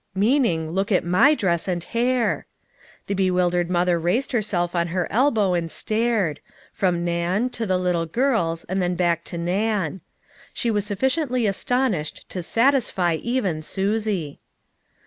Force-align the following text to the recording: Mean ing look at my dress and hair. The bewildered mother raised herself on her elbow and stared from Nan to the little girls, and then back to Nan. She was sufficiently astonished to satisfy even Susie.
Mean 0.15 0.45
ing 0.45 0.71
look 0.71 0.91
at 0.91 1.05
my 1.05 1.35
dress 1.35 1.67
and 1.67 1.83
hair. 1.83 2.47
The 3.05 3.13
bewildered 3.13 3.69
mother 3.69 3.99
raised 3.99 4.31
herself 4.31 4.75
on 4.75 4.87
her 4.87 5.07
elbow 5.11 5.53
and 5.53 5.69
stared 5.69 6.39
from 6.73 7.05
Nan 7.05 7.51
to 7.51 7.67
the 7.67 7.77
little 7.77 8.07
girls, 8.07 8.63
and 8.63 8.81
then 8.81 8.95
back 8.95 9.23
to 9.25 9.37
Nan. 9.37 10.01
She 10.55 10.71
was 10.71 10.87
sufficiently 10.87 11.45
astonished 11.45 12.27
to 12.29 12.41
satisfy 12.41 13.17
even 13.21 13.61
Susie. 13.61 14.39